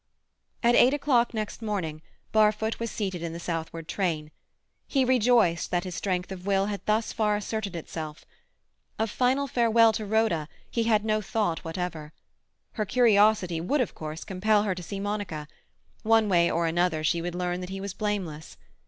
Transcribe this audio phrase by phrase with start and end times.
[0.63, 2.01] At eight o'clock next morning
[2.31, 4.31] Barfoot was seated in the southward train.
[4.87, 8.25] He rejoiced that his strength of will had thus far asserted itself.
[8.97, 12.13] Of final farewell to Rhoda he had no thought whatever.
[12.71, 15.47] Her curiosity would, of course, compel her to see Monica;
[16.01, 18.57] one way or another she would learn that he was blameless.